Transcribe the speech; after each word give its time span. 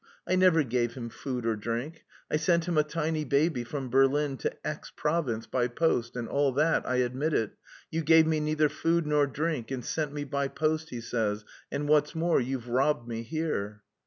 I 0.27 0.35
never 0.35 0.63
gave 0.63 0.95
him 0.95 1.09
food 1.09 1.45
or 1.45 1.55
drink, 1.55 2.05
I 2.31 2.37
sent 2.37 2.65
him 2.67 2.75
a 2.75 2.83
tiny 2.83 3.23
baby 3.23 3.63
from 3.63 3.91
Berlin 3.91 4.35
to 4.37 4.57
X 4.67 4.89
province 4.89 5.45
by 5.45 5.67
post, 5.67 6.15
and 6.15 6.27
all 6.27 6.51
that, 6.53 6.87
I 6.89 6.95
admit 6.95 7.33
it.... 7.35 7.51
'You 7.91 8.01
gave 8.01 8.25
me 8.25 8.39
neither 8.39 8.67
food 8.67 9.05
nor 9.05 9.27
drink, 9.27 9.69
and 9.69 9.85
sent 9.85 10.11
me 10.11 10.23
by 10.23 10.47
post,' 10.47 10.89
he 10.89 11.01
says, 11.01 11.45
'and 11.71 11.87
what's 11.87 12.15
more 12.15 12.41
you've 12.41 12.67
robbed 12.67 13.07
me 13.07 13.21
here.'" 13.21 13.83